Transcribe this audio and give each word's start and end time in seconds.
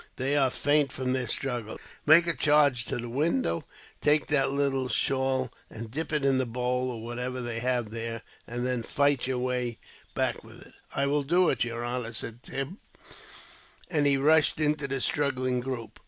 They 0.15 0.35
are 0.35 0.49
faint 0.49 0.91
from 0.91 1.13
the 1.13 1.27
struggles. 1.27 1.77
Make 2.07 2.25
a 2.25 2.33
charge 2.35 2.85
to 2.85 2.97
the 2.97 3.07
window. 3.07 3.65
Take 4.01 4.25
that 4.29 4.49
little 4.49 4.87
shawl 4.89 5.51
and 5.69 5.91
dip 5.91 6.11
it 6.11 6.25
into 6.25 6.39
the 6.39 6.47
bowl, 6.47 6.89
or 6.89 7.03
whatever 7.03 7.39
they 7.39 7.59
have 7.59 7.91
there, 7.91 8.23
and 8.47 8.65
then 8.65 8.81
fight 8.81 9.27
your 9.27 9.37
way 9.37 9.77
back 10.15 10.43
with 10.43 10.59
it." 10.63 10.73
"I 10.91 11.05
will 11.05 11.21
do 11.21 11.49
it, 11.49 11.63
yer 11.63 11.83
honor," 11.83 12.13
said 12.13 12.41
Tim, 12.41 12.79
and 13.91 14.07
he 14.07 14.17
rushed 14.17 14.59
into 14.59 14.87
the 14.87 14.99
struggling 15.01 15.59
group. 15.59 15.99